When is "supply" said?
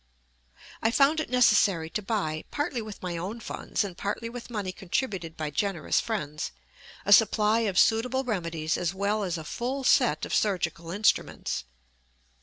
7.13-7.59